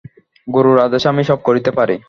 [0.47, 1.95] গুরুর আদেশে আমি সব করিতে পারি।